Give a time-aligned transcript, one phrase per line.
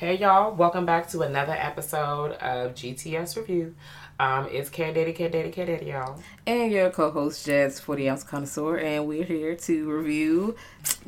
[0.00, 3.74] Hey y'all, welcome back to another episode of GTS Review.
[4.18, 6.18] Um, it's Cat Daddy, Cat Daddy, Cat Daddy, y'all.
[6.46, 10.56] and your co-host Jazz 40 ounce connoisseur and we're here to review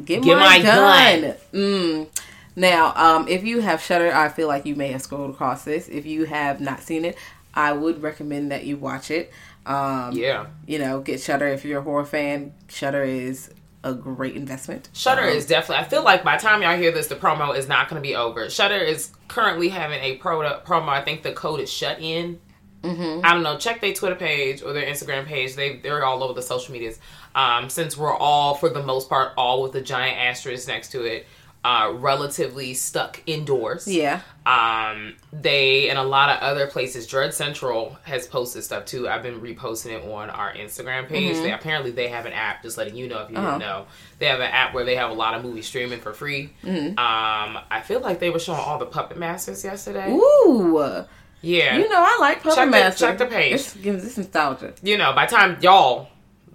[0.05, 1.21] Get, Get My, My Gun.
[1.23, 1.35] Gun.
[1.55, 2.09] Mm.
[2.55, 5.89] Now, um, if you have Shudder, I feel like you may have scrolled across this.
[5.89, 7.17] If you have not seen it,
[7.55, 9.33] I would recommend that you watch it.
[9.65, 10.49] Um, Yeah.
[10.67, 12.53] You know, get Shudder if you're a horror fan.
[12.69, 13.49] Shudder is
[13.85, 14.89] a great investment.
[14.93, 15.85] Shudder Um, is definitely.
[15.85, 18.07] I feel like by the time y'all hear this, the promo is not going to
[18.07, 18.49] be over.
[18.49, 20.89] Shudder is currently having a pro promo.
[20.89, 22.39] I think the code is shut in.
[22.83, 23.25] Mm-hmm.
[23.25, 23.59] I don't know.
[23.59, 25.55] Check their Twitter page or their Instagram page.
[25.55, 26.99] They they're all over the social medias.
[27.35, 31.05] Um, since we're all for the most part all with a giant asterisk next to
[31.05, 31.27] it,
[31.65, 33.87] uh, relatively stuck indoors.
[33.87, 34.21] Yeah.
[34.45, 37.07] Um, they and a lot of other places.
[37.07, 39.09] Dread Central has posted stuff too.
[39.09, 41.37] I've been reposting it on our Instagram page.
[41.37, 42.63] They apparently they have an app.
[42.65, 43.47] Just letting you know if you Uh-huh.
[43.53, 43.87] didn't know,
[44.19, 46.51] they have an app where they have a lot of movies streaming for free.
[46.65, 50.11] Um, I feel like they were showing all the Puppet Masters yesterday.
[50.11, 51.05] Ooh.
[51.45, 53.07] Yeah, You know, I like Puppet Check the- Master.
[53.07, 53.53] check the page.
[53.53, 54.75] This gives this nostalgia.
[54.83, 56.09] you know, by the time y'all,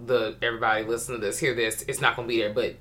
[0.06, 2.54] the everybody listening to this, hear this, it's not gonna be there.
[2.54, 2.76] But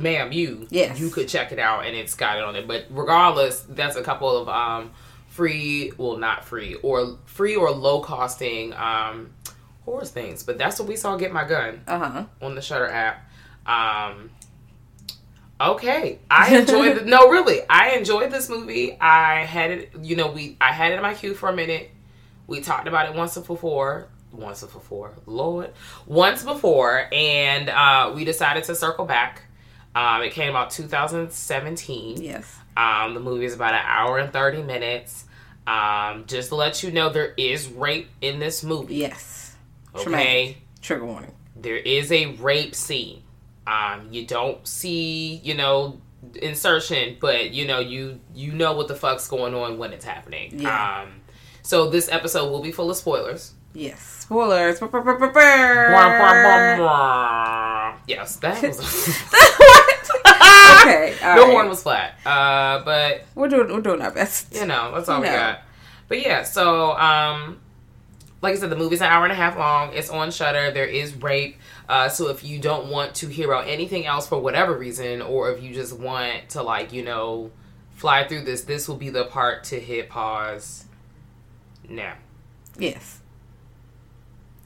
[0.00, 0.98] ma'am, you, Yes.
[0.98, 2.66] you could check it out and it's got it on it.
[2.66, 4.90] But regardless, that's a couple of um
[5.28, 9.30] free, well, not free or free or low costing um
[9.84, 10.42] horror things.
[10.42, 11.16] But that's what we saw.
[11.16, 12.24] Get my gun Uh huh.
[12.42, 13.26] on the Shudder app.
[13.66, 14.30] Um,
[15.60, 16.98] okay, I enjoyed.
[16.98, 18.96] the, no, really, I enjoyed this movie.
[19.00, 19.90] I had it.
[20.02, 21.90] You know, we I had it in my queue for a minute.
[22.46, 24.08] We talked about it once before.
[24.32, 25.72] Once before, Lord,
[26.06, 29.42] once before, and uh, we decided to circle back.
[29.94, 32.22] Um, it came out 2017.
[32.22, 32.56] Yes.
[32.76, 35.24] Um, the movie is about an hour and 30 minutes.
[35.66, 38.96] Um, just to let you know, there is rape in this movie.
[38.96, 39.54] Yes.
[39.94, 40.56] Okay Traumatic.
[40.82, 41.32] Trigger warning.
[41.56, 43.22] there is a rape scene.
[43.66, 46.00] Um, you don't see, you know,
[46.36, 50.58] insertion, but you know, you you know what the fuck's going on when it's happening.
[50.60, 51.02] Yeah.
[51.02, 51.20] Um,
[51.62, 53.52] so this episode will be full of spoilers.
[53.74, 54.02] Yes.
[54.02, 54.80] Spoilers.
[58.08, 59.06] Yes, that was.
[60.80, 61.14] Okay.
[61.20, 61.50] the right.
[61.50, 64.54] horn was flat, uh, but We're doing we're doing our best.
[64.54, 65.32] you know that's all we No.
[65.34, 65.62] got.
[66.08, 67.60] But yeah, so um,
[68.42, 69.92] like I said, the movie's an hour and a half long.
[69.92, 70.70] It's on Shudder.
[70.72, 71.56] There is rape.
[71.88, 75.50] Uh, so if you don't want to hear about anything else for whatever reason, or
[75.52, 77.50] if you just want to like you know
[77.94, 80.84] fly through this, this will be the part to hit pause.
[81.88, 82.14] Now,
[82.78, 83.18] Yes.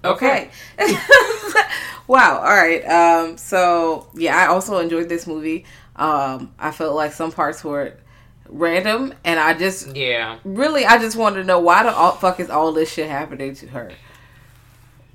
[0.04, 0.50] Okay.
[2.06, 2.38] wow.
[2.38, 2.84] All right.
[2.84, 3.36] Um.
[3.38, 5.64] So yeah, I also enjoyed this movie.
[5.96, 6.54] Um.
[6.58, 7.94] I felt like some parts were
[8.48, 12.40] random, and I just yeah, really I just wanted to know why the all, fuck
[12.40, 13.92] is all this shit happening to her.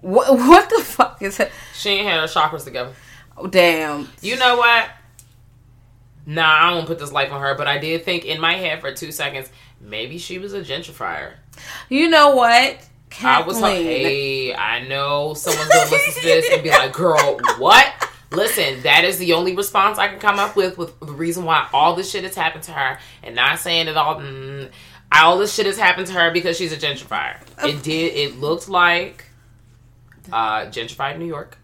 [0.02, 1.40] What What the fuck is?
[1.40, 1.52] it?
[1.74, 2.94] she ain't had her chakras together.
[3.38, 4.10] Oh, damn.
[4.22, 4.90] You know what?
[6.26, 8.82] Nah, I don't put this life on her, but I did think in my head
[8.82, 9.50] for two seconds,
[9.80, 11.34] maybe she was a gentrifier.
[11.90, 12.78] You know what?
[13.10, 13.44] Kathleen.
[13.44, 17.40] I was like, hey, I know someone's gonna listen to this and be like, girl,
[17.58, 17.94] what?
[18.32, 21.68] Listen, that is the only response I can come up with with the reason why
[21.74, 24.18] all this shit has happened to her, and not saying it all.
[24.18, 24.70] Mm,
[25.12, 27.38] all this shit has happened to her because she's a gentrifier.
[27.64, 28.14] It did.
[28.14, 29.26] It looked like
[30.32, 31.58] uh, gentrified New York.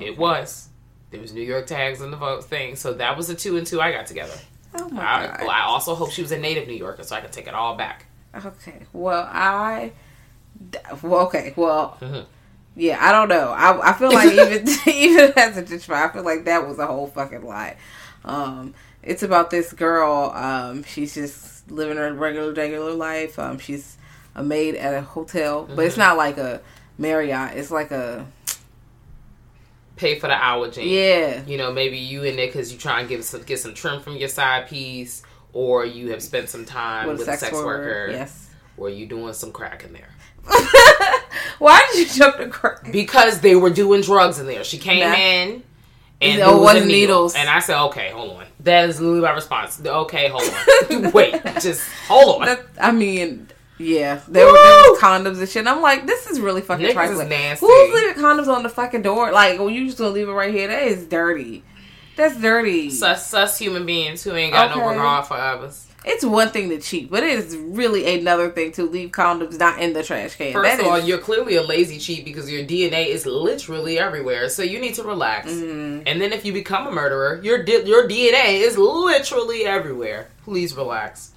[0.00, 0.68] It was.
[1.10, 3.66] There was New York tags in the vote thing, so that was the two and
[3.66, 4.34] two I got together.
[4.74, 5.40] Oh my I, god.
[5.42, 7.54] well, I also hope she was a native New Yorker, so I can take it
[7.54, 8.06] all back.
[8.44, 8.80] Okay.
[8.92, 9.92] Well, I
[11.02, 12.22] Well, okay, well, Mm-hmm.
[12.76, 13.50] Yeah, I don't know.
[13.50, 16.86] I, I feel like even even as a gentrifier, I feel like that was a
[16.86, 17.76] whole fucking lie.
[18.24, 20.30] Um, it's about this girl.
[20.34, 23.38] Um, she's just living her regular, regular life.
[23.38, 23.96] Um, she's
[24.34, 25.80] a maid at a hotel, but Mm-hmm.
[25.82, 26.60] it's not like a
[26.98, 27.56] Marriott.
[27.56, 28.26] It's like a
[29.96, 30.88] Pay for the hour, Gene.
[30.88, 31.42] yeah.
[31.46, 34.00] You know, maybe you in there because you try and get some get some trim
[34.00, 35.22] from your side piece,
[35.52, 38.50] or you have spent some time with, a sex worker, Yes.
[38.76, 40.08] or you doing some crack in there
[41.58, 42.90] Why did you jump the crack?
[42.90, 44.64] because they were doing drugs in there.
[44.64, 45.14] She came Nah.
[45.16, 45.62] in.
[46.22, 47.34] And No, there was needles.
[47.34, 48.44] And I said, okay, hold on.
[48.60, 49.80] That is literally my response.
[49.84, 50.42] Okay, hold
[50.94, 51.12] on.
[51.12, 52.46] Wait, just hold on.
[52.46, 53.48] That, I mean,
[53.78, 55.56] yeah, there were, there was condoms and shit.
[55.60, 57.28] And I'm like, this is really fucking trifling.
[57.28, 57.66] nasty.
[57.66, 59.32] Who's leaving condoms on the fucking door?
[59.32, 60.68] Like, well, you just gonna leave it right here?
[60.68, 61.62] That is dirty.
[62.16, 62.90] That's dirty.
[62.90, 64.90] sus, sus human beings who ain't got no Okay.
[64.96, 65.83] regard for others.
[66.06, 69.80] It's one thing to cheat, but it is really another thing to leave condoms not
[69.80, 70.52] in the trash can.
[70.52, 73.98] First That of all, is- you're clearly a lazy cheat because your DNA is literally
[73.98, 74.48] everywhere.
[74.50, 75.50] So you need to relax.
[75.50, 76.02] Mm-hmm.
[76.06, 80.28] And then if you become a murderer, your di- your DNA is literally everywhere.
[80.44, 81.30] Please relax.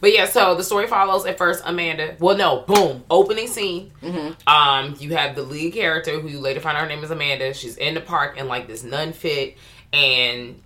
[0.00, 2.16] But yeah, so the story follows at first Amanda.
[2.20, 3.90] Well, no, boom, opening scene.
[4.02, 4.48] Mm-hmm.
[4.48, 7.52] Um, you have the lead character who you later find out her name is Amanda.
[7.52, 9.58] She's in the park in like this nun fit,
[9.92, 10.62] and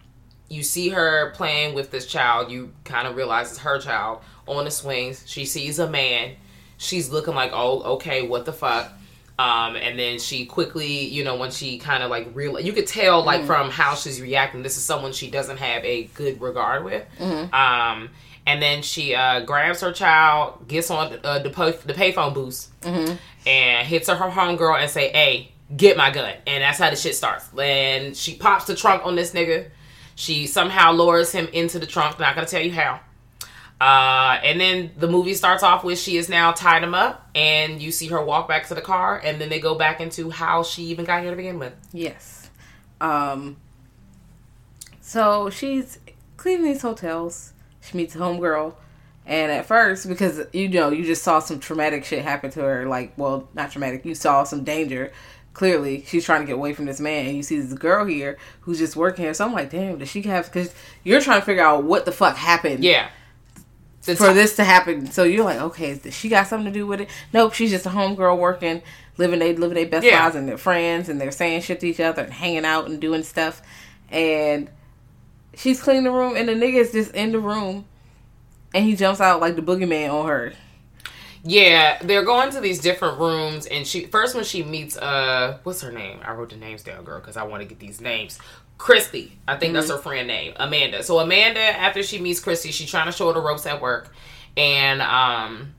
[0.49, 2.51] you see her playing with this child.
[2.51, 5.25] You kind of realize it's her child on the swings.
[5.27, 6.37] She sees a man.
[6.77, 8.91] She's looking like, oh, okay, what the fuck.
[9.39, 12.87] Um, and then she quickly, you know, when she kind of like real, you could
[12.87, 14.63] tell like from how she's reacting.
[14.63, 17.05] This is someone she doesn't have a good regard with.
[17.53, 18.11] Um,
[18.47, 22.71] and then she uh, grabs her child, gets on uh, the pay- the payphone boost,
[23.47, 26.97] and hits her her homegirl and say, "Hey, get my gun." And that's how the
[26.97, 27.49] shit starts.
[27.57, 29.69] And she pops the trunk on this nigga.
[30.15, 32.19] She somehow lures him into the trunk.
[32.19, 33.01] Not gonna tell you how.
[33.81, 37.83] Uh, and then the movie starts off with she is now tied him up, and
[37.83, 40.63] you see her walk back to the car, and then they go back into how
[40.63, 41.75] she even got here to begin with.
[41.93, 42.51] Yes.
[43.01, 43.57] Um.
[45.01, 45.99] So she's
[46.37, 47.53] cleaning these hotels.
[47.81, 48.75] She meets a homegirl,
[49.27, 52.87] and at first, because you know you just saw some traumatic shit happen to her,
[52.87, 54.07] like well, not traumatic.
[54.07, 55.13] You saw some danger.
[55.55, 58.37] Clearly, she's trying to get away from this man, and you see this girl here
[58.63, 59.33] who's just working here.
[59.35, 60.47] So I'm like, damn, does she have?
[60.47, 60.75] Because
[61.05, 62.83] you're trying to figure out what the fuck happened.
[62.83, 63.09] Yeah.
[64.03, 66.87] The For this to happen, so you're like, okay, does she got something to do
[66.87, 67.09] with it?
[67.33, 68.83] Nope, she's just a homegirl working,
[69.17, 70.25] living they living their best Yeah.
[70.25, 73.01] lives, and they're friends, and they're saying shit to each other, and hanging out and
[73.01, 73.63] doing stuff.
[74.11, 74.69] And
[75.55, 77.87] she's cleaning the room, and the nigga is just in the room,
[78.75, 80.53] and he jumps out like the boogeyman on her.
[81.47, 85.83] Yeah, they're going to these different rooms, and she first when she meets uh, what's
[85.83, 86.21] her name?
[86.25, 88.39] I wrote the names down, girl, because I want to get these names.
[88.79, 91.03] Christy, I think that's her friend name, Amanda.
[91.03, 94.13] So Amanda, after she meets Christy, she's trying to show her the ropes at work,
[94.57, 95.75] and um,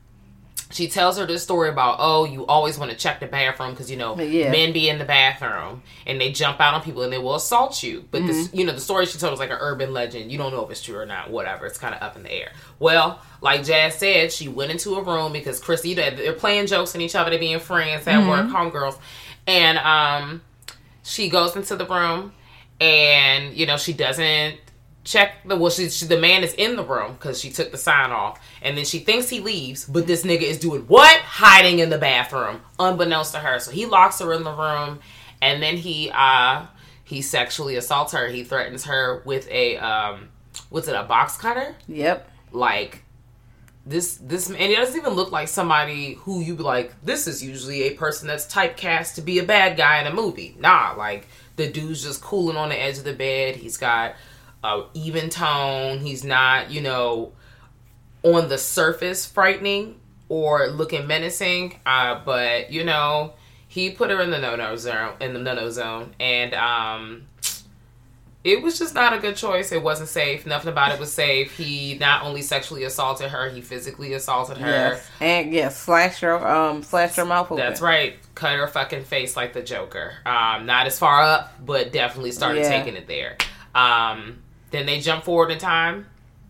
[0.70, 3.90] she tells her this story about oh, you always want to check the bathroom because
[3.90, 4.50] you know uh, Yeah.
[4.50, 7.82] men be in the bathroom and they jump out on people and they will assault
[7.82, 8.04] you.
[8.10, 8.56] But this, mm-hmm.
[8.56, 10.32] you know, the story she told was like an urban legend.
[10.32, 11.30] You don't know if it's true or not.
[11.30, 11.66] Whatever.
[11.66, 12.52] It's kind of up in the air.
[12.78, 16.94] Well, like Jazz said, she went into a room because Chrissy, they're they're playing jokes
[16.94, 18.28] on each other, they're being friends at mm-hmm.
[18.28, 18.98] work, homegirls,
[19.46, 20.42] and um,
[21.02, 22.32] she goes into the room
[22.80, 24.58] and you know she doesn't
[25.06, 27.78] check the well she, she the man is in the room because she took the
[27.78, 28.40] sign off.
[28.60, 31.16] And then she thinks he leaves but this nigga is doing what?
[31.20, 33.58] Hiding in the bathroom unbeknownst to her.
[33.60, 34.98] So he locks her in the room
[35.40, 36.66] and then he uh
[37.04, 38.26] he sexually assaults her.
[38.26, 40.28] He threatens her with a um
[40.68, 41.76] what's it a box cutter?
[41.86, 42.28] Yep.
[42.52, 43.02] like
[43.86, 47.44] this this and it doesn't even look like somebody who you be like this is
[47.44, 50.56] usually a person that's typecast to be a bad guy in a movie.
[50.58, 53.54] Nah like the dude's just cooling on the edge of the bed.
[53.54, 54.16] He's got
[54.94, 57.32] even tone he's not you know
[58.22, 63.32] on the surface frightening or looking menacing uh but you know
[63.68, 67.22] he put her in the no-no zone in the no-no zone and um
[68.44, 69.72] it was just not a good choice.
[69.72, 70.46] It wasn't safe.
[70.46, 71.56] Nothing about it was safe.
[71.56, 74.68] He not only sexually assaulted her, he physically assaulted her.
[74.70, 75.06] Yes.
[75.18, 77.56] And yes, slash her um slash her mouth open.
[77.56, 78.14] That's right.
[78.36, 80.12] Cut her fucking face like the Joker.
[80.24, 82.68] Um, not as far up, but definitely started Yeah.
[82.68, 83.36] taking it there.
[83.74, 84.38] Um,
[84.70, 86.06] then they jump forward in time.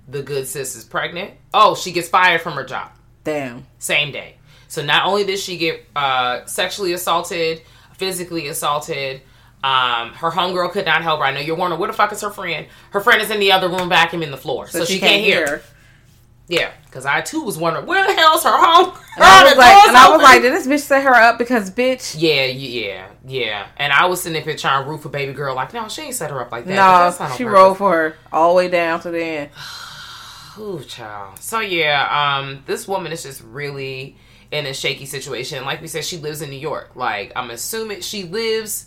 [0.09, 1.33] The good sis is pregnant.
[1.53, 2.93] Oh, she gets fired from her job
[3.25, 3.67] Damn.
[3.79, 4.37] same day.
[4.69, 7.63] So not only did she get uh, sexually assaulted,
[7.95, 9.23] physically assaulted,
[9.65, 11.27] um, her homegirl could not help her.
[11.27, 12.67] I know you're wondering where the fuck is her friend.
[12.91, 15.63] Her friend is in the other room vacuuming the floor, so, she, can't, hear.
[16.49, 18.97] Yeah, because I too was wondering where the hell's her home.
[19.17, 21.71] And I was like, and I was like, did this bitch set her up because
[21.71, 22.15] bitch?
[22.17, 23.67] yeah, yeah, yeah.
[23.77, 26.15] And I was sitting there trying to root for baby girl, like, no, she ain't
[26.15, 26.75] set her up like that.
[27.19, 27.53] No, she purpose.
[27.53, 29.51] rolled for her all the way down to the end.
[30.59, 31.39] Ooh, child.
[31.39, 34.17] So yeah, um, this woman is just really
[34.51, 35.65] in a shaky situation.
[35.65, 36.95] Like we said, she lives in New York.
[36.95, 38.87] Like I'm assuming she lives.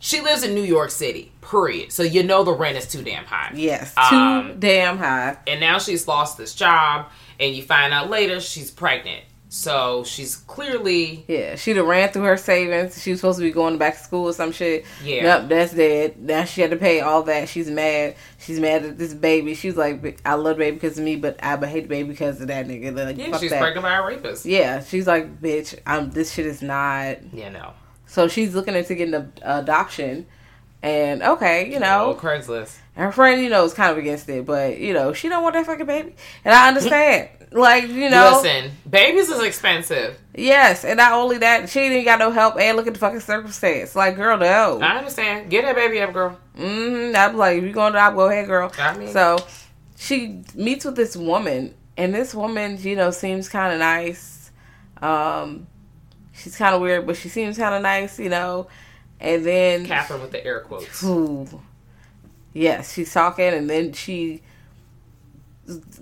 [0.00, 1.32] She lives in New York City.
[1.40, 1.92] Period.
[1.92, 3.50] So you know the rent is too damn high.
[3.54, 5.36] Yes, too Um, damn high.
[5.46, 7.06] and now she's lost this job
[7.40, 12.24] and you find out later she's pregnant so she's clearly Yeah, She'd have ran through
[12.24, 13.00] her savings.
[13.02, 14.84] She was supposed to be going back to school or some shit.
[15.02, 15.22] Yeah.
[15.38, 16.18] Nope, that's dead.
[16.20, 17.48] Now she had to pay all that.
[17.48, 18.16] She's mad.
[18.38, 19.54] She's mad at this baby.
[19.54, 22.42] She's like, I love the baby because of me, but I hate the baby because
[22.42, 22.94] of that nigga.
[22.94, 23.60] Like, yeah fuck she's that.
[23.60, 26.10] pregnant by a rapist Yeah, she's like, bitch, I'm.
[26.10, 27.16] This shit is not.
[27.32, 27.72] yeah no
[28.08, 30.26] So she's looking into getting an adoption,
[30.82, 34.44] and okay, you oh know, craigslist her friend, you know, is kind of against it,
[34.44, 37.28] but you know, she don't want that fucking baby, and I understand.
[37.52, 42.18] like, you know, listen babies is expensive yes, and not only that, she didn't got
[42.18, 43.94] no help, and look at the fucking circumstance.
[43.94, 44.80] Like, girl, no.
[44.80, 47.16] i understand get that baby up girl Mm-hmm.
[47.16, 48.72] I'm like, if you going to adopt, go ahead, girl.
[48.78, 49.38] I mean- so
[49.96, 54.50] she meets with this woman, and this woman, you know, seems kind of nice.
[55.00, 55.66] Um,
[56.38, 58.68] she's kind of weird, but she seems kind of nice, you know.
[59.20, 61.60] And then, catherine with the air quotes ooh,
[62.52, 64.42] yes, she's talking, and then she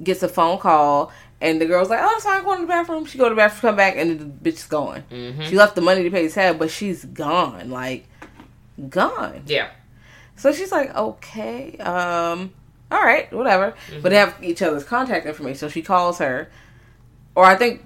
[0.02, 3.07] gets a phone call, and the girl's like, "Oh, sorry, I'm going to the bathroom."
[3.07, 5.05] She go to the bathroom, come back, and the bitch is gone.
[5.11, 5.43] Mm-hmm.
[5.43, 8.07] She left the money to pay his tab, but she's gone, like
[8.90, 9.43] gone.
[9.47, 9.71] yeah
[10.37, 12.52] So she's like, okay, um,
[12.90, 13.75] all right, whatever.
[14.02, 15.59] But they have each other's contact information.
[15.59, 16.50] So she calls her,
[17.35, 17.83] or I think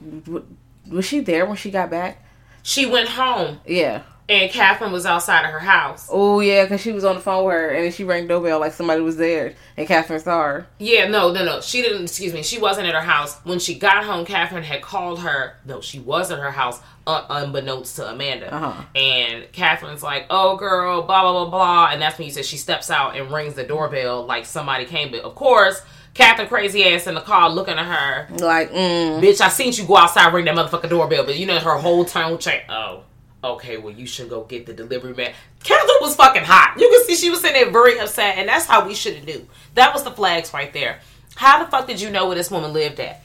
[0.88, 2.24] was she there when she got back?
[2.62, 4.02] She went home Yeah.
[4.28, 7.44] and catherine was outside of her house Oh yeah, because she was on the phone
[7.44, 10.66] with her, and she rang the doorbell like somebody was there, and Catherine saw her.
[10.78, 11.60] Yeah, no, no, no.
[11.60, 12.02] She didn't.
[12.02, 12.42] Excuse me.
[12.42, 14.24] She wasn't at her house when she got home.
[14.26, 15.54] Catherine had called her.
[15.64, 18.52] No, she was at her house, un- unbeknownst to Amanda.
[18.54, 18.82] Uh-huh.
[18.94, 22.58] And Catherine's like, "Oh, girl, blah blah blah blah," and that's when you said she
[22.58, 25.10] steps out and rings the doorbell like somebody came.
[25.10, 25.80] But of course,
[26.14, 28.34] Catherine crazy ass in the car looking at her.
[28.36, 31.58] Like, mm, Bitch, I seen you go outside ring that motherfucking doorbell, but you know
[31.58, 32.64] her whole tone change.
[32.68, 33.04] Oh,
[33.44, 33.76] okay.
[33.76, 35.32] Well, you should go get the delivery man.
[35.62, 36.74] Catherine was fucking hot.
[36.78, 39.24] You can see she was sitting there very upset, and that's how we should have
[39.24, 39.46] knew.
[39.74, 41.00] That was the flags right there.
[41.36, 43.22] How the fuck did you know where this woman lived at?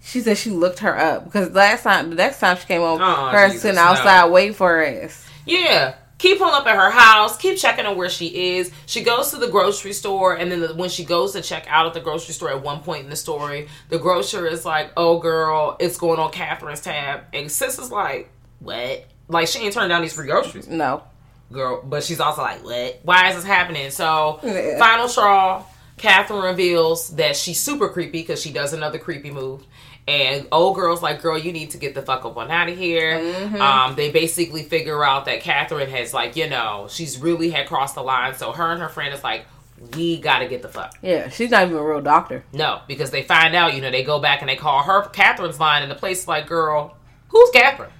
[0.00, 3.00] she said she looked her up because last time, the next time she came home,
[3.02, 3.82] Oh, her Jesus, sitting no.
[3.82, 5.28] outside waiting for her ass.
[5.44, 5.96] Yeah.
[6.18, 7.36] Keep pulling up at her house.
[7.36, 8.72] Keep checking on where she is.
[8.86, 11.86] She goes to the grocery store, and then the, when she goes to check out
[11.86, 15.18] at the grocery store, at one point in the story, the grocer is like, "Oh,
[15.20, 19.90] girl, it's going on Catherine's tab," and sis is like, "What?" Like she ain't turned
[19.90, 20.66] down these free groceries.
[20.66, 21.02] No,
[21.52, 21.82] girl.
[21.84, 22.98] But she's also like, what?
[23.04, 23.90] Why is this happening?
[23.90, 24.78] So, Yeah.
[24.78, 25.64] final straw,
[25.98, 29.64] Catherine reveals that she's super creepy because she does another creepy move.
[30.08, 32.78] And old girl's like, girl, you need to get the fuck up on out of
[32.78, 33.18] here.
[33.18, 33.60] Mm-hmm.
[33.60, 37.94] Um, they basically figure out that Catherine has, like, you know, she's really had crossed
[37.94, 38.34] the line.
[38.34, 39.44] So her and her friend is like,
[39.94, 40.96] we gotta get the fuck.
[41.02, 42.42] yeah, she's not even a real doctor.
[42.52, 45.60] No, because they find out, you know, they go back and they call her Catherine's
[45.60, 46.96] line, and the place is like, girl,
[47.28, 47.92] who's Catherine?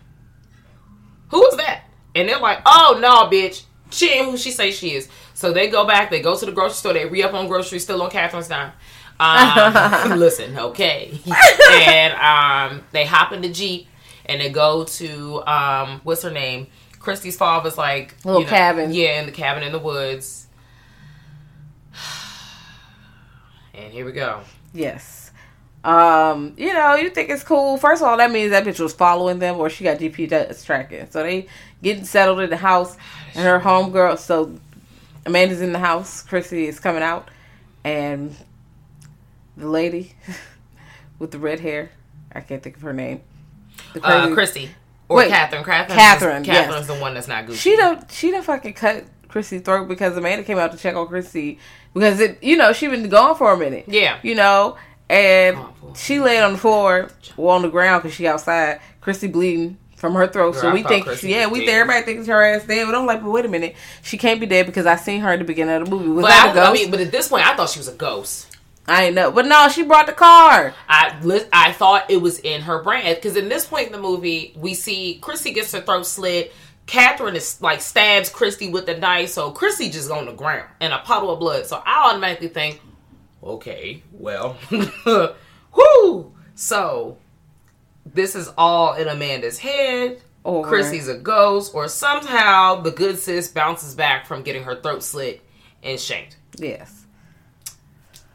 [1.28, 1.84] Who is that?
[2.14, 5.08] And they're like, oh no, bitch, she ain't who she say she is.
[5.34, 7.84] So they go back, they go to the grocery store, they re up on groceries,
[7.84, 8.72] still on Catherine's dime.
[9.20, 11.18] Um, listen, okay,
[11.70, 13.88] and um, they hop in the jeep
[14.26, 16.68] and they go to um, what's her name?
[17.00, 18.92] Christy's father's like Little you know, cabin.
[18.92, 20.46] yeah, in the cabin in the woods.
[23.74, 24.40] And here we go.
[24.72, 25.30] Yes.
[25.84, 27.76] Um, you know, you think it's cool.
[27.76, 31.08] First of all, that means that bitch was following them or she got GPS tracking.
[31.10, 31.46] So they
[31.82, 32.96] getting settled in the house
[33.34, 34.58] and her homegirl so
[35.24, 37.30] Amanda's in the house, Chrissy is coming out,
[37.84, 38.34] and
[39.58, 40.14] the lady
[41.18, 41.90] with the red hair,
[42.32, 43.22] I can't think of her name.
[43.94, 44.70] The Uh, crazy- Christy
[45.08, 45.64] or Wait, Catherine.
[45.64, 45.98] Catherine.
[45.98, 46.66] Catherine, yes.
[46.66, 47.56] Catherine's the one that's not Gucci.
[47.56, 51.06] She done she done fucking cut Chrissy's throat because Amanda came out to check on
[51.06, 51.58] Chrissy
[51.94, 53.84] because it you know she been gone for a minute.
[53.88, 54.18] Yeah.
[54.22, 54.76] you know,
[55.08, 58.80] and Oh, she laid on the floor or on the ground because she outside.
[59.00, 62.26] Chrissy bleeding from her throat, Girl, so we think Chrissy yeah we think everybody thinks
[62.26, 64.84] her ass dead, but I'm like, but wait a minute, she can't be dead because
[64.86, 66.08] I seen her at the beginning of the movie.
[66.10, 66.68] Was But that a I, ghost?
[66.68, 68.57] I mean, but at this point, I thought she was a ghost.
[68.88, 70.74] I ain't know, but no, she brought the car.
[70.88, 74.54] I I thought it was in her brand because in this point in the movie,
[74.56, 76.52] we see Christy gets her throat slit.
[76.86, 80.90] Catherine is like stabs Christy with the knife, so Christy just on the ground in
[80.90, 81.66] a puddle of blood.
[81.66, 82.80] So I automatically think,
[83.44, 84.56] okay, well,
[85.74, 86.32] whoo.
[86.54, 87.18] So
[88.06, 90.22] this is all in Amanda's head.
[90.44, 95.02] Or- Chrissy's a ghost, or somehow the good sis bounces back from getting her throat
[95.02, 95.42] slit
[95.82, 96.38] and shanked.
[96.56, 97.04] Yes.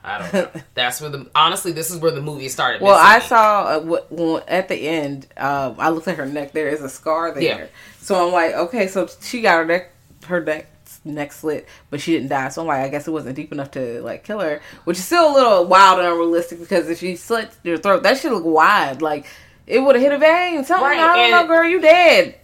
[0.04, 0.62] I don't know.
[0.74, 2.82] That's where the honestly, this is where the movie started.
[2.82, 3.26] Well, I me.
[3.26, 5.28] saw uh, at the end.
[5.38, 6.52] Um, I looked at her neck.
[6.52, 7.44] There is a scar there.
[7.44, 7.68] Yeah.
[8.02, 9.92] So I'm like, okay, so she got her neck,
[10.26, 10.68] her neck,
[11.06, 12.50] neck slit, but she didn't die.
[12.50, 15.06] So I'm like, I guess it wasn't deep enough to like kill her, which is
[15.06, 18.46] still a little wild and unrealistic because if she slit your throat, that should look
[18.46, 19.02] wide.
[19.02, 19.26] Like
[19.66, 20.64] it would have hit a vein.
[20.66, 20.86] Something.
[20.86, 21.68] Right, I don't know, girl.
[21.68, 22.36] You dead.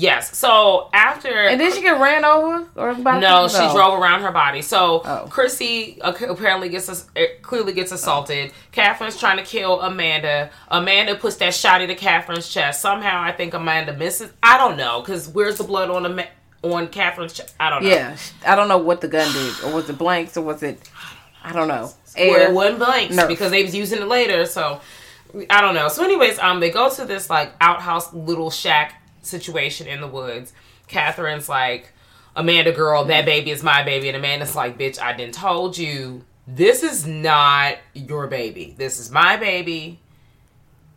[0.00, 0.36] Yes.
[0.38, 3.74] So after And then she get ran over or by No, she no.
[3.74, 4.62] drove around her body.
[4.62, 5.26] So Oh.
[5.28, 7.06] Chrissy uh, apparently gets us
[7.42, 8.52] clearly gets assaulted.
[8.70, 10.50] Catherine's trying to kill Amanda.
[10.68, 12.80] Amanda puts that shot into Catherine's chest.
[12.80, 14.30] Somehow, I think Amanda misses.
[14.40, 16.26] I don't know because where's the blood on the
[16.62, 17.54] on Catherine's chest?
[17.58, 17.88] I don't know.
[17.90, 20.80] Yeah, I don't know what the gun did, or was it blanks, or was it?
[21.42, 21.90] I don't know.
[22.16, 23.26] Well, it wasn't blanks Nerf.
[23.28, 24.44] because they was using it later.
[24.46, 24.80] So
[25.50, 25.88] I don't know.
[25.88, 30.52] So, anyways, um, they go to this like outhouse little shack situation in the woods.
[30.86, 31.92] Catherine's like,
[32.36, 36.24] Amanda, girl, that baby is my baby, and Amanda's like, bitch, I didn't told you
[36.46, 38.74] this is not your baby.
[38.78, 40.00] This is my baby.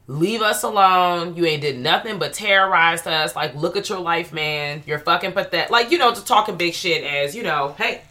[0.08, 1.36] Leave us alone.
[1.36, 3.36] You ain't did nothing but terrorized us.
[3.36, 4.84] Like, look at your life, man.
[4.86, 5.70] You're fucking pathetic.
[5.70, 8.02] Like, you know, just talking big shit as, you know, hey,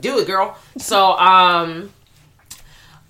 [0.00, 0.56] do it, girl.
[0.78, 1.92] So, um,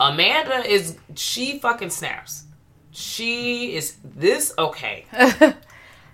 [0.00, 2.44] Amanda is she fucking snaps.
[2.90, 5.06] She is this okay.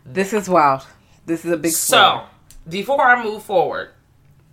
[0.04, 0.82] This is wild.
[1.26, 2.22] This is a big So, spoiler.
[2.68, 3.90] before I move forward,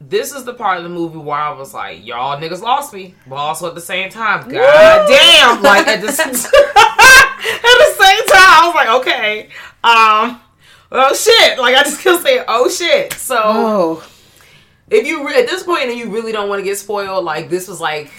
[0.01, 3.15] this is the part of the movie where I was like, y'all niggas lost me,
[3.27, 8.49] but also at the same time, god damn, like at the, at the same time,
[8.49, 9.49] I was like, okay,
[9.83, 10.39] um,
[10.91, 13.13] oh shit, like I just kept saying, oh shit.
[13.13, 14.09] So Oh,
[14.89, 17.49] if you re- at this point and you really don't want to get spoiled, like
[17.49, 18.11] this was like.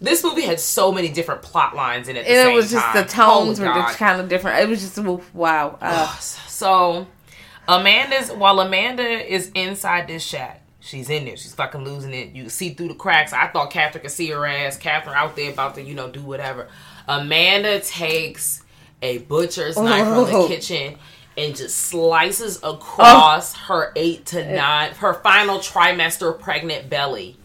[0.00, 2.20] This movie had so many different plot lines in it.
[2.20, 3.02] At the and it was just time.
[3.02, 3.86] the tones Holy were God.
[3.88, 4.60] just kind of different.
[4.60, 4.96] It was just
[5.34, 5.76] wow.
[5.80, 6.40] Uh, So
[7.68, 11.36] Amanda's while Amanda is inside this shack, she's in there.
[11.36, 12.34] She's fucking losing it.
[12.34, 13.32] You see through the cracks.
[13.32, 14.76] I thought Catherine could see her ass.
[14.76, 16.68] Catherine out there about to, you know, do whatever.
[17.06, 18.62] Amanda takes
[19.02, 19.82] a butcher's oh.
[19.84, 20.48] knife from the Oh.
[20.48, 20.96] kitchen
[21.36, 23.58] and just slices across oh.
[23.68, 27.36] her eight to nine, her final trimester pregnant belly.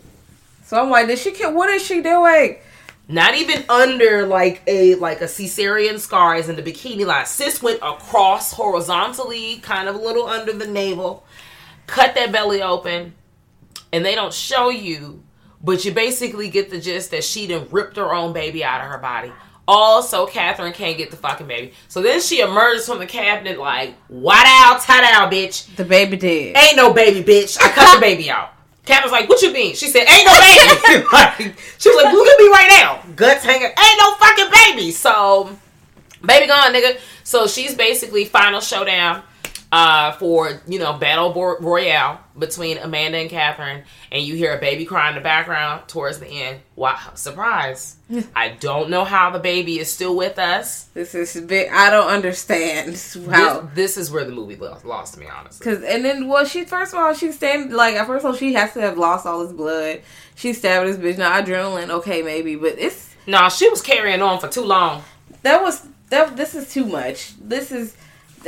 [0.65, 1.53] so I'm like, did she kill?
[1.53, 2.57] What is she doing?
[3.07, 7.25] Not even under like a like a cesarean scar is in the bikini line.
[7.25, 11.25] Sis went across horizontally, kind of a little under the navel,
[11.85, 13.13] cut that belly open,
[13.91, 15.21] and they don't show you,
[15.61, 18.87] but you basically get the gist that she done ripped her own baby out of
[18.87, 19.33] her body.
[19.67, 21.73] Also, Catherine can't get the fucking baby.
[21.87, 25.73] So then she emerges from the cabinet like, "What out, tat out, bitch!
[25.75, 26.55] The baby dead.
[26.57, 27.57] Ain't no baby, bitch!
[27.61, 28.52] I cut the baby out."
[28.85, 31.37] Catherine's like, "What you mean?" She said, "Ain't no baby." like,
[31.77, 33.67] she was like, "Look at me right now, guts hanging.
[33.67, 35.49] Ain't no fucking baby." So,
[36.25, 36.99] baby gone, nigga.
[37.23, 39.23] So she's basically final showdown
[39.73, 44.85] uh, for you know battle royale between Amanda and Catherine, and you hear a baby
[44.85, 46.59] cry in the background towards the end.
[46.75, 47.95] Wow, surprise!
[48.35, 50.83] I don't know how the baby is still with us.
[50.93, 51.69] This is big.
[51.71, 52.89] I don't understand
[53.31, 53.61] how.
[53.61, 55.63] This, this is where the movie lost, lost me, honestly.
[55.63, 58.37] Cause and then well she first of all she's standing like at first of all
[58.37, 60.01] she has to have lost all his blood.
[60.35, 61.17] She stabbed this bitch.
[61.17, 65.03] Now adrenaline, okay maybe, but it's No, she was carrying on for too long.
[65.41, 66.37] that was that.
[66.37, 67.33] This is too much.
[67.39, 67.97] This is,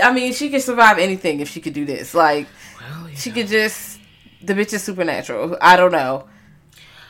[0.01, 2.13] I mean, she could survive anything if she could do this.
[2.13, 2.47] Like
[2.79, 3.15] Well, yeah.
[3.15, 3.99] she could just
[4.41, 5.57] the bitch is supernatural.
[5.61, 6.27] I don't know.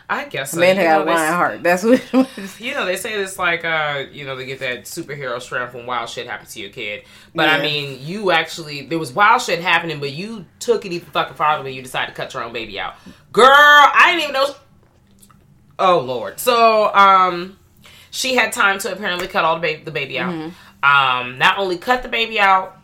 [0.07, 0.59] I guess so.
[0.59, 1.63] Man had a lion heart.
[1.63, 1.99] That's what.
[1.99, 2.61] It was.
[2.61, 5.85] you know, they say it's like, uh, you know, they get that superhero strength when
[5.87, 7.05] wild shit happens to your kid.
[7.33, 11.09] But I mean, you actually, there was wild shit happening, but you took it even
[11.09, 12.95] fucking farther when you decided to cut your own baby out.
[13.31, 14.55] Girl, I didn't even know.
[15.79, 16.39] Oh, Lord.
[16.39, 17.57] So, um,
[18.11, 20.51] she had time to apparently cut all the baby, the baby out.
[20.85, 22.77] Um, not only cut the baby out,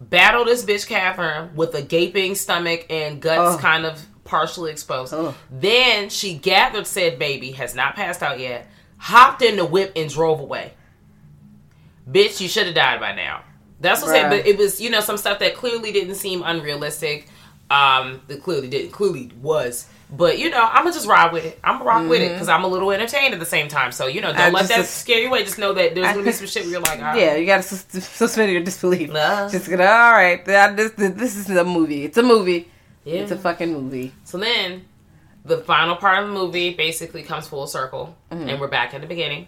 [0.00, 5.12] battle this bitch Catherine with a gaping stomach and guts kind of partially exposed.
[5.50, 8.68] Then she gathered said baby, has not passed out yet,
[8.98, 10.74] hopped in the whip and drove away.
[12.08, 13.42] Bitch, you should have died by now.
[13.80, 14.30] That's what I'm saying.
[14.30, 17.28] But it was, you know, some stuff that clearly didn't seem unrealistic.
[17.70, 19.88] Um, that clearly didn't, clearly was.
[20.10, 21.60] But you know, I'm gonna just ride with it.
[21.62, 23.92] I'm gonna rock with it because I'm a little entertained at the same time.
[23.92, 24.56] So you know, don't Mm-hmm.
[24.56, 25.44] I let that scare you away.
[25.44, 27.14] Just know that there's gonna be some shit where you're like, ah.
[27.14, 29.10] Yeah, you gotta sus- suspend your disbelief.
[29.12, 29.48] Nah.
[29.50, 29.84] Just gonna.
[29.84, 32.04] All right, this this is a movie.
[32.04, 32.70] It's a movie.
[33.04, 33.20] yeah.
[33.20, 34.12] It's a fucking movie.
[34.24, 34.86] So then,
[35.44, 38.48] the final part of the movie basically comes full circle, Mm-hmm.
[38.48, 39.46] and we're back in the beginning.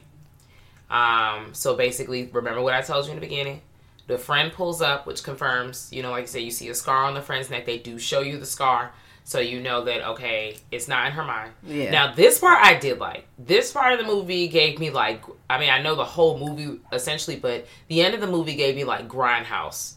[0.90, 3.62] Um, so basically, remember what I told you in the beginning.
[4.08, 7.04] The friend pulls up, which confirms, you know, like I said, you see a scar
[7.04, 7.64] on the friend's neck.
[7.64, 8.92] They do show you the scar,
[9.30, 11.52] so you know that okay, it's not in her mind.
[11.64, 11.92] Yeah.
[11.92, 13.28] Now this part I did like.
[13.38, 16.80] This part of the movie gave me like, I mean, I know the whole movie
[16.92, 19.94] essentially, but the end of the movie gave me like grindhouse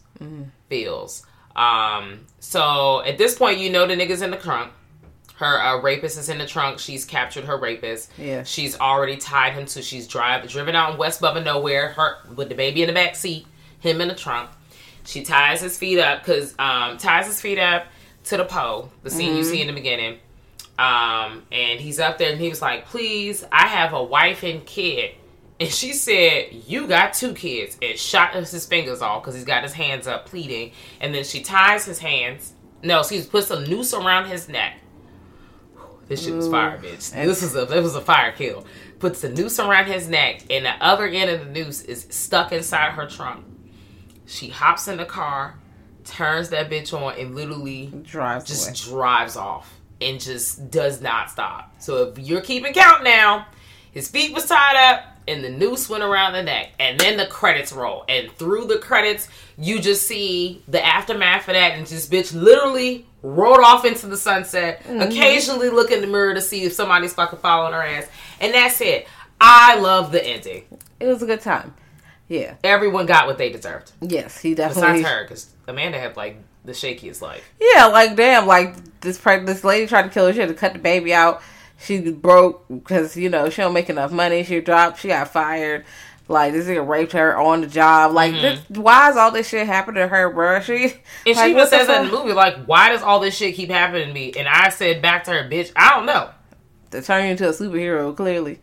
[0.69, 1.25] feels.
[1.55, 4.71] Um, so at this point, you know the nigga's in the trunk.
[5.37, 6.77] Her uh, rapist is in the trunk.
[6.77, 8.11] She's captured her rapist.
[8.19, 8.43] Yeah.
[8.43, 9.81] She's already tied him to.
[9.81, 11.87] She's drive driven out in West Bubba nowhere.
[11.93, 13.47] Her with the baby in the back seat,
[13.79, 14.51] him in the trunk.
[15.05, 17.87] She ties his feet up because um, ties his feet up
[18.25, 18.91] to the pole.
[19.03, 20.19] The scene you see in the beginning.
[20.79, 24.65] Um, and he's up there and he was like, "Please, I have a wife and
[24.65, 25.11] kid.
[25.59, 29.63] And she said, You got two kids, and shot his fingers off because he's got
[29.63, 30.71] his hands up pleading.
[30.99, 32.53] And then she ties his hands.
[32.81, 34.77] No, she puts a noose around his neck.
[36.07, 37.11] This shit was fire, bitch.
[37.11, 38.65] This was a this was a fire kill.
[38.99, 42.51] Puts the noose around his neck, and the other end of the noose is stuck
[42.51, 43.45] inside her trunk.
[44.25, 45.59] She hops in the car,
[46.05, 48.97] turns that bitch on, and literally Drives just away.
[48.97, 51.73] drives off and just does not stop.
[51.79, 53.47] So if you're keeping count now,
[53.91, 57.25] his feet was tied up and the noose went around the neck, and then the
[57.27, 62.11] credits roll, and through the credits you just see the aftermath of that, and just
[62.11, 64.83] bitch literally rolled off into the sunset.
[64.83, 65.01] Mm-hmm.
[65.01, 68.07] Occasionally look in the mirror to see if somebody's fucking following her ass,
[68.41, 69.07] and that's it.
[69.39, 70.65] I love the ending.
[70.99, 71.73] It was a good time.
[72.33, 72.55] Yeah.
[72.63, 75.01] Everyone got what they deserved, Yes, he definitely.
[75.01, 77.47] besides her, because Amanda had like the shakiest life.
[77.61, 80.33] Yeah, like damn, like this preg- this lady tried to kill her.
[80.33, 81.43] She had to cut the baby out.
[81.77, 84.43] She broke because you know she don't make enough money.
[84.43, 84.99] She dropped.
[84.99, 85.85] She got fired.
[86.27, 88.13] Like this nigga raped her on the job.
[88.13, 88.41] Like mm-hmm.
[88.41, 90.59] this, why is all this shit happening to her, bro?
[90.61, 90.85] She
[91.27, 93.35] And like, she even the says that in the movie, like, why does all this
[93.37, 94.33] shit keep happening to me?
[94.35, 96.31] And I said back to her, bitch, I don't know.
[96.89, 98.59] to turn you into a superhero, clearly.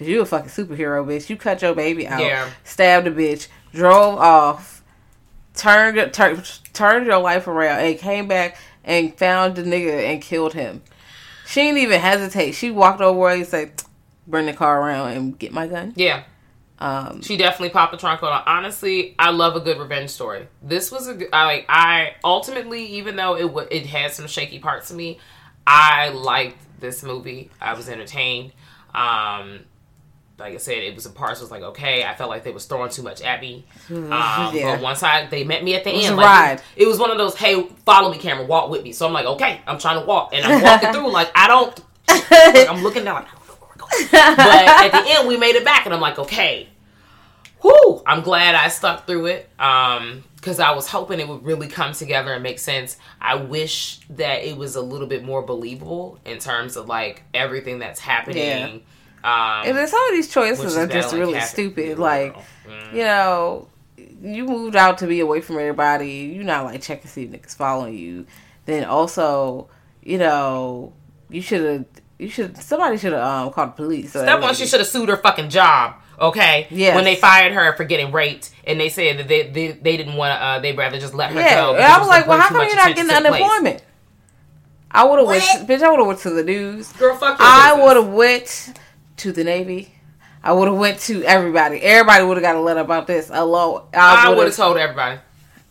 [0.00, 1.28] Cause you a fucking superhero, bitch.
[1.28, 2.48] You cut your baby out, Yeah.
[2.64, 4.82] stabbed a bitch, drove off,
[5.54, 10.22] turned your- tur- turned your life around, and came back and found the nigga and
[10.22, 10.80] killed him.
[11.46, 12.52] She didn't even hesitate.
[12.52, 13.82] She walked over and said,
[14.26, 16.22] "Bring the car around and get my gun." Yeah.
[16.78, 18.42] Um, She definitely popped the trunk on.
[18.46, 20.48] Honestly, I love a good revenge story.
[20.62, 24.26] This was a good, I like, I ultimately, even though it wa it had some
[24.26, 25.18] shaky parts to me,
[25.66, 27.50] I liked this movie.
[27.60, 28.52] I was entertained.
[28.94, 29.60] Um,
[30.40, 32.04] like I said, it was in parts was like okay.
[32.04, 33.64] I felt like they was throwing too much at me.
[33.88, 34.10] Um,
[34.54, 34.74] Yeah.
[34.74, 36.62] But once I they met me at the was end, a like, ride.
[36.76, 38.92] It, was one of those hey, follow me, camera, walk with me.
[38.92, 41.80] So I'm like okay, I'm trying to walk, and I'm walking through like I don't.
[42.08, 43.26] like, I'm looking down like.
[44.10, 46.68] But at the end, we made it back, and I'm like, okay,
[47.62, 48.02] whoo!
[48.06, 49.50] I'm glad I stuck through it.
[49.58, 52.96] Um, because I was hoping it would really come together and make sense.
[53.20, 57.78] I wish that it was a little bit more believable in terms of like everything
[57.78, 58.82] that's happening.
[59.22, 61.98] Um, and then some of these choices are just like, really stupid.
[61.98, 62.34] Like,
[62.66, 62.92] Mm.
[62.94, 63.68] you know,
[64.22, 66.32] you moved out to be away from everybody.
[66.34, 68.26] You're not like checking to see if niggas following you.
[68.66, 69.68] Then also,
[70.02, 70.92] you know,
[71.28, 71.84] you should have.
[72.18, 72.56] You should.
[72.58, 74.12] Somebody should have um, called the police.
[74.12, 75.94] So That one, she should have sued her fucking job.
[76.20, 76.66] Okay.
[76.70, 76.94] Yeah.
[76.94, 80.16] When they fired her for getting raped, and they said that they they, they didn't
[80.16, 80.44] want to.
[80.44, 81.68] Uh, they'd rather just let her Yeah, go.
[81.70, 83.24] and because I was like, well, how come you're not getting the place.
[83.42, 83.82] unemployment?
[84.90, 85.82] I would have went, bitch.
[85.82, 86.92] I would have went to the news.
[86.92, 88.74] Girl, fuck I would have went
[89.20, 89.94] to the Navy.
[90.42, 91.82] I would have went to everybody.
[91.82, 93.30] Everybody would have got a letter about this.
[93.30, 95.20] Alone, I would have told everybody.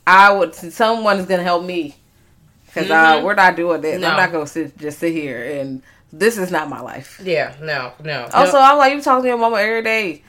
[0.06, 0.54] I would.
[0.54, 1.96] Someone is gonna help me
[2.66, 3.94] because uh, we're not doing this.
[3.94, 4.02] Mm-hmm.
[4.02, 4.10] No.
[4.10, 5.82] I'm not gonna sit just sit here and
[6.14, 7.20] this is not my life.
[7.24, 8.30] Yeah, no, no.
[8.34, 8.64] Also, no.
[8.64, 10.24] I'm like you talk to your mama every day.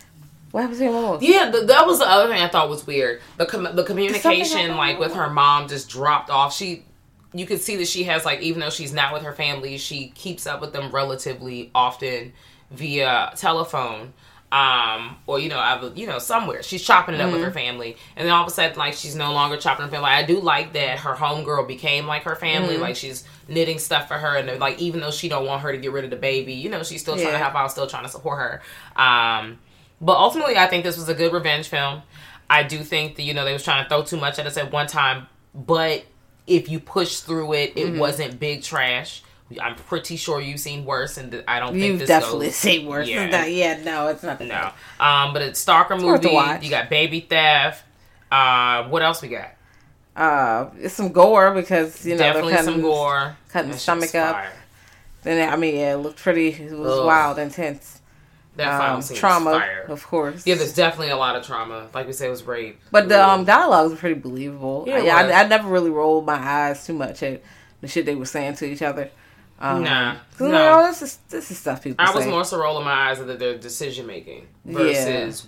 [0.51, 1.19] What happens to your mama?
[1.21, 3.21] Yeah, th- that was the other thing I thought was weird.
[3.37, 6.55] The com- the communication, like with her mom, just dropped off.
[6.55, 6.85] She,
[7.33, 10.09] you could see that she has like, even though she's not with her family, she
[10.09, 12.33] keeps up with them relatively often
[12.71, 14.13] via telephone.
[14.53, 17.97] Um, or you know, I, you know, somewhere she's chopping it up with her family,
[18.17, 20.11] and then all of a sudden, like she's no longer chopping her family.
[20.11, 22.77] I do like that her homegirl became like her family.
[22.77, 25.79] Like she's knitting stuff for her, and like even though she don't want her to
[25.79, 28.03] get rid of the baby, you know, she's still trying to help out, still trying
[28.03, 28.61] to support her.
[29.01, 29.61] Um,
[30.01, 32.03] but ultimately, I think this was a good revenge film.
[32.49, 34.57] I do think that you know they was trying to throw too much at us
[34.57, 36.05] at one time, but
[36.49, 37.99] if you push through it, it Mm-hmm.
[38.01, 39.23] wasn't big trash.
[39.61, 42.57] I'm pretty sure you've seen worse, and th- I don't think You've this definitely goes-
[42.57, 43.09] seen worse.
[43.09, 43.29] Yeah.
[43.29, 43.45] Yeah.
[43.47, 44.41] yeah, no, it's not.
[44.41, 46.29] No, um, but it's Stalker a movie.
[46.63, 47.83] You got baby theft.
[48.31, 49.51] Uh, what else we got?
[50.15, 53.37] Uh, it's some gore because you know Definitely they're some cutting, gore.
[53.49, 54.35] cutting That the stomach up.
[54.37, 54.53] fire.
[55.23, 56.49] Then I mean, yeah, it looked pretty.
[56.51, 57.07] It was Ugh.
[57.07, 57.97] wild, intense.
[58.57, 59.87] That final Um, scene trauma, fire.
[59.89, 60.47] of course.
[60.47, 61.87] Yeah, there's definitely a lot of trauma.
[61.95, 62.81] Like we said, it was rape.
[62.91, 64.85] But the um, dialogue was pretty believable.
[64.87, 65.17] Yeah, Yeah.
[65.17, 67.43] I, I never really rolled my eyes too much at
[67.81, 69.11] the shit they were saying to each other.
[69.61, 70.87] Um, Nah, no.
[70.87, 73.59] this is this is stuff people I was more so rolling my eyes at their
[73.59, 74.73] decision making Yeah.
[74.79, 75.47] versus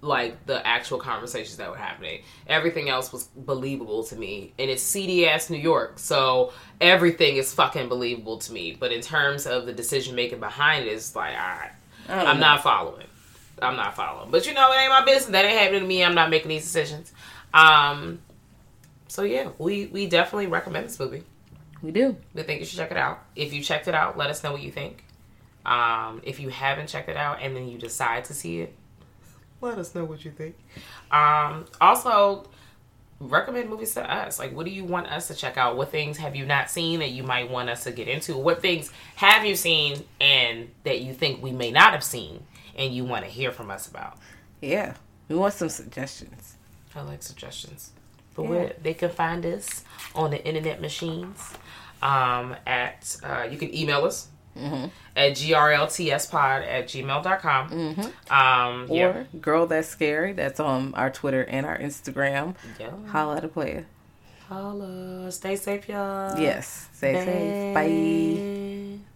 [0.00, 2.22] like the actual conversations that were happening.
[2.46, 7.88] Everything else was believable to me, and it's CDS New York, so everything is fucking
[7.88, 8.76] believable to me.
[8.78, 11.70] But in terms of the decision making behind it, it's like, all right,
[12.08, 12.46] I I'm know.
[12.46, 13.06] not following.
[13.60, 14.30] I'm not following.
[14.30, 15.32] But you know, it ain't my business.
[15.32, 16.04] That ain't happening to me.
[16.04, 17.12] I'm not making these decisions.
[17.52, 18.20] Um.
[19.08, 21.24] So yeah, we we definitely recommend this movie.
[21.82, 22.16] We do.
[22.34, 23.20] We think you should check it out.
[23.34, 25.04] If you checked it out, let us know what you think.
[25.66, 28.74] Um, if you haven't checked it out and then you decide to see it,
[29.60, 30.56] let us know what you think.
[31.10, 32.48] Um, also,
[33.20, 34.38] recommend movies to us.
[34.38, 35.76] Like, what do you want us to check out?
[35.76, 38.36] What things have you not seen that you might want us to get into?
[38.36, 42.44] What things have you seen and that you think we may not have seen?
[42.74, 44.18] and you want to hear from us about.
[44.60, 44.94] Yeah,
[45.28, 46.56] we want some suggestions.
[46.94, 47.92] I like suggestions.
[48.34, 51.52] But where they can find us on the internet machines
[52.02, 54.28] um, at, uh, you can email us
[55.16, 57.70] at grltspod at gmail.com.
[57.70, 58.32] Mm-hmm.
[58.32, 59.06] Um, yeah.
[59.06, 60.32] Or girl that's scary.
[60.32, 62.54] That's on our Twitter and our Instagram.
[62.78, 62.90] Yeah.
[63.08, 63.86] Holla at a player.
[64.48, 65.30] Holla.
[65.32, 66.38] Stay safe, y'all.
[66.38, 66.88] Yes.
[66.92, 67.74] Stay safe.
[67.74, 69.11] Bye.